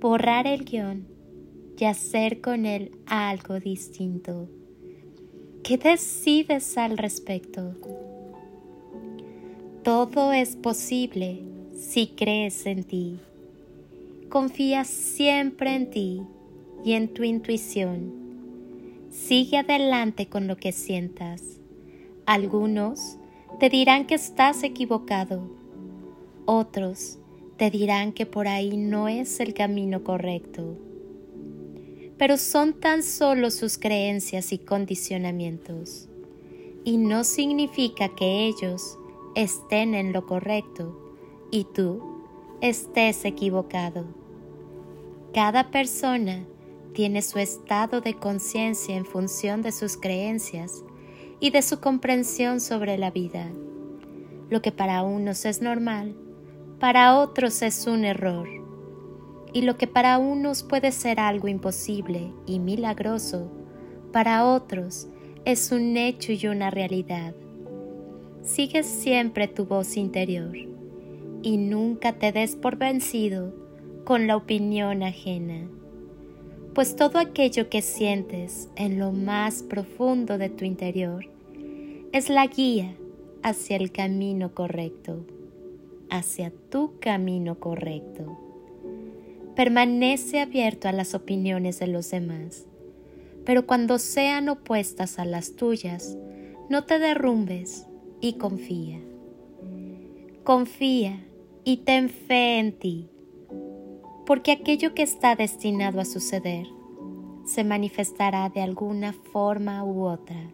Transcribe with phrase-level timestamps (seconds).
[0.00, 1.06] borrar el guion
[1.76, 4.48] y hacer con él algo distinto.
[5.62, 7.74] ¿Qué decides al respecto?
[9.82, 11.42] Todo es posible
[11.76, 13.18] si crees en ti.
[14.28, 16.22] Confía siempre en ti
[16.84, 18.12] y en tu intuición.
[19.10, 21.42] Sigue adelante con lo que sientas.
[22.26, 23.16] Algunos
[23.58, 25.48] te dirán que estás equivocado.
[26.44, 27.18] Otros
[27.58, 30.78] te dirán que por ahí no es el camino correcto.
[32.16, 36.08] Pero son tan solo sus creencias y condicionamientos,
[36.84, 38.96] y no significa que ellos
[39.34, 41.12] estén en lo correcto
[41.50, 42.00] y tú
[42.60, 44.04] estés equivocado.
[45.34, 46.46] Cada persona
[46.92, 50.84] tiene su estado de conciencia en función de sus creencias
[51.40, 53.50] y de su comprensión sobre la vida.
[54.48, 56.16] Lo que para unos es normal,
[56.80, 58.48] para otros es un error.
[59.52, 63.50] Y lo que para unos puede ser algo imposible y milagroso,
[64.12, 65.08] para otros
[65.44, 67.34] es un hecho y una realidad.
[68.42, 70.56] Sigue siempre tu voz interior
[71.42, 73.52] y nunca te des por vencido
[74.04, 75.66] con la opinión ajena,
[76.74, 81.26] pues todo aquello que sientes en lo más profundo de tu interior
[82.12, 82.94] es la guía
[83.42, 85.24] hacia el camino correcto
[86.10, 88.38] hacia tu camino correcto.
[89.54, 92.66] Permanece abierto a las opiniones de los demás,
[93.44, 96.16] pero cuando sean opuestas a las tuyas,
[96.68, 97.86] no te derrumbes
[98.20, 99.00] y confía.
[100.44, 101.24] Confía
[101.64, 103.08] y ten fe en ti,
[104.26, 106.66] porque aquello que está destinado a suceder
[107.44, 110.50] se manifestará de alguna forma u otra.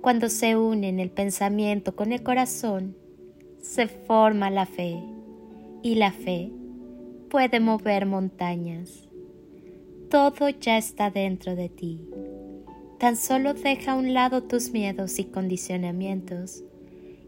[0.00, 2.96] Cuando se unen el pensamiento con el corazón,
[3.66, 5.02] se forma la fe
[5.82, 6.50] y la fe
[7.28, 9.08] puede mover montañas.
[10.08, 12.00] Todo ya está dentro de ti.
[12.98, 16.62] Tan solo deja a un lado tus miedos y condicionamientos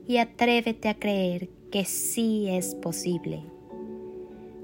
[0.07, 3.43] y atrévete a creer que sí es posible.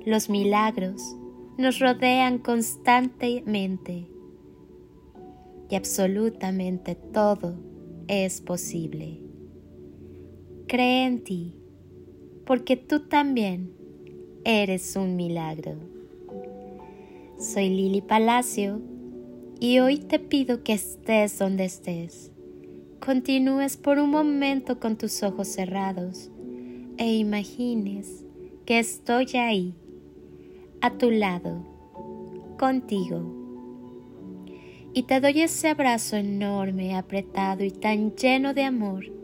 [0.06, 1.16] Los milagros
[1.58, 4.06] nos rodean constantemente
[5.68, 7.56] y absolutamente todo
[8.06, 9.20] es posible.
[10.66, 11.60] Cree en ti
[12.47, 13.72] porque tú también
[14.44, 15.77] eres un milagro.
[17.38, 18.81] Soy Lili Palacio
[19.60, 22.31] y hoy te pido que estés donde estés.
[23.05, 26.31] Continúes por un momento con tus ojos cerrados
[26.97, 28.25] e imagines
[28.66, 29.75] que estoy ahí,
[30.81, 31.65] a tu lado,
[32.59, 33.43] contigo.
[34.93, 39.23] Y te doy ese abrazo enorme, apretado y tan lleno de amor